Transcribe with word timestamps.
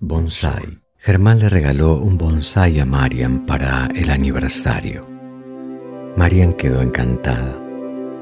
Bonsai. 0.00 0.78
Germán 0.96 1.38
le 1.38 1.48
regaló 1.48 1.96
un 1.96 2.18
bonsai 2.18 2.80
a 2.80 2.84
Marian 2.84 3.46
para 3.46 3.88
el 3.94 4.10
aniversario. 4.10 5.02
Marian 6.16 6.52
quedó 6.52 6.82
encantada. 6.82 7.56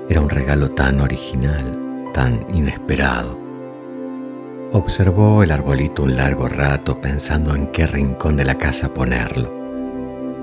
Era 0.09 0.21
un 0.21 0.29
regalo 0.29 0.71
tan 0.73 1.01
original, 1.01 2.11
tan 2.13 2.47
inesperado. 2.55 3.39
Observó 4.73 5.43
el 5.43 5.51
arbolito 5.51 6.03
un 6.03 6.17
largo 6.17 6.49
rato 6.49 7.01
pensando 7.01 7.55
en 7.55 7.69
qué 7.69 7.87
rincón 7.87 8.37
de 8.37 8.45
la 8.45 8.57
casa 8.59 8.93
ponerlo. 8.93 9.51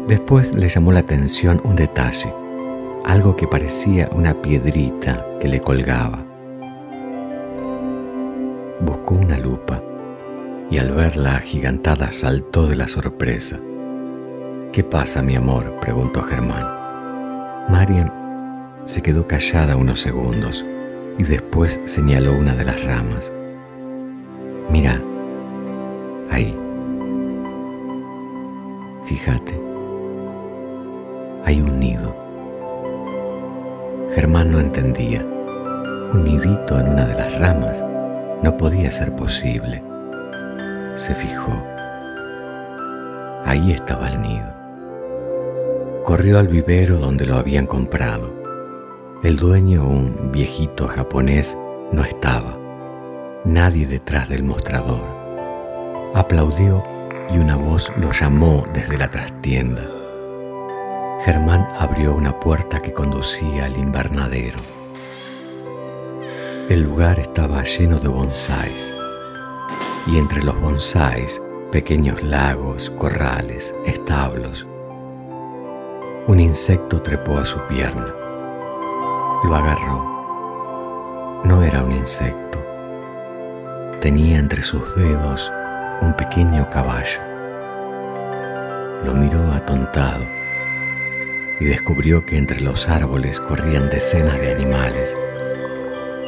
Después 0.08 0.56
le 0.56 0.70
llamó 0.70 0.92
la 0.92 1.02
atención 1.02 1.62
un 1.64 1.76
detalle, 1.76 2.34
algo 3.06 3.36
que 3.36 3.48
parecía 3.48 4.10
una 4.12 4.42
piedrita 4.42 5.26
que 5.40 5.48
le 5.48 5.62
colgaba. 5.62 6.26
Buscó 8.82 9.16
una 9.16 9.38
lupa 9.38 9.82
y 10.74 10.80
al 10.80 10.92
verla 10.92 11.36
agigantada 11.36 12.12
saltó 12.12 12.66
de 12.66 12.76
la 12.76 12.88
sorpresa. 12.88 13.60
¿Qué 14.72 14.84
pasa, 14.84 15.22
mi 15.22 15.36
amor? 15.36 15.78
preguntó 15.80 16.24
Germán. 16.24 16.68
Marian 17.70 18.12
se 18.86 19.04
quedó 19.04 19.28
callada 19.28 19.76
unos 19.76 20.02
segundos 20.02 20.66
y 21.20 21.26
después 21.26 21.80
señaló 21.86 22.34
una 22.34 22.56
de 22.56 22.66
las 22.66 22.84
ramas. 22.84 23.32
Mira, 24.72 25.00
ahí. 26.32 26.58
Fíjate, 29.06 29.54
hay 31.46 31.62
un 31.62 31.80
nido. 31.80 32.16
Germán 34.16 34.52
no 34.52 34.60
entendía. 34.60 35.24
Un 35.24 36.24
nidito 36.24 36.80
en 36.80 36.94
una 36.94 37.06
de 37.06 37.14
las 37.14 37.38
ramas 37.38 37.84
no 38.42 38.58
podía 38.58 38.92
ser 38.92 39.16
posible. 39.16 39.93
Se 41.04 41.14
fijó. 41.14 41.52
Ahí 43.44 43.74
estaba 43.74 44.08
el 44.08 44.22
nido. 44.22 44.54
Corrió 46.06 46.40
al 46.40 46.48
vivero 46.48 46.96
donde 46.96 47.26
lo 47.26 47.36
habían 47.36 47.68
comprado. 47.68 48.32
El 49.22 49.36
dueño, 49.36 49.86
un 49.86 50.32
viejito 50.32 50.88
japonés, 50.88 51.58
no 51.92 52.06
estaba. 52.06 52.58
Nadie 53.44 53.86
detrás 53.86 54.30
del 54.30 54.44
mostrador. 54.44 55.04
Aplaudió 56.16 56.82
y 57.30 57.38
una 57.38 57.58
voz 57.58 57.92
lo 57.98 58.14
llamó 58.14 58.66
desde 58.74 58.98
la 58.98 59.10
trastienda. 59.10 59.86
Germán 61.26 61.68
abrió 61.78 62.16
una 62.16 62.40
puerta 62.40 62.82
que 62.82 62.94
conducía 62.94 63.66
al 63.66 63.78
invernadero. 63.78 64.60
El 66.70 66.84
lugar 66.84 67.20
estaba 67.20 67.62
lleno 67.64 68.00
de 68.00 68.08
bonsáis 68.08 68.94
y 70.08 70.18
entre 70.18 70.44
los 70.44 70.60
bonsáis 70.60 71.42
pequeños 71.72 72.22
lagos, 72.24 72.90
corrales, 72.92 73.74
establos. 73.86 74.68
Un 76.28 76.40
insecto 76.40 77.02
trepó 77.02 77.38
a 77.38 77.46
su 77.46 77.60
pierna. 77.68 78.14
Lo 79.44 79.56
agarró. 79.56 81.42
No 81.44 81.64
era 81.64 81.84
un 81.84 81.92
insecto. 81.92 82.64
Tenía 84.02 84.40
entre 84.40 84.62
sus 84.62 84.96
dedos 84.96 85.52
un 86.02 86.14
pequeño 86.14 86.70
caballo. 86.70 87.20
Lo 89.06 89.14
miró 89.14 89.52
atontado 89.52 90.26
y 91.60 91.66
descubrió 91.66 92.26
que 92.26 92.38
entre 92.38 92.62
los 92.62 92.90
árboles 92.90 93.40
corrían 93.40 93.90
decenas 93.90 94.40
de 94.40 94.52
animales 94.52 95.18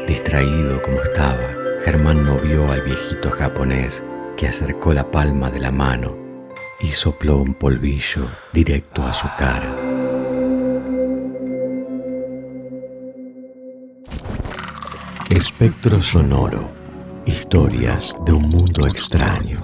Distraído 0.07 0.83
como 0.83 1.01
estaba, 1.01 1.64
Germán 1.83 2.25
no 2.25 2.39
vio 2.39 2.71
al 2.71 2.81
viejito 2.81 3.29
japonés 3.31 4.03
que 4.37 4.47
acercó 4.47 4.93
la 4.93 5.09
palma 5.11 5.51
de 5.51 5.59
la 5.59 5.71
mano 5.71 6.15
y 6.79 6.87
sopló 6.87 7.37
un 7.37 7.53
polvillo 7.53 8.27
directo 8.53 9.03
a 9.03 9.13
su 9.13 9.27
cara. 9.37 9.75
Espectro 15.29 16.01
sonoro. 16.01 16.71
Historias 17.25 18.15
de 18.25 18.33
un 18.33 18.49
mundo 18.49 18.87
extraño. 18.87 19.63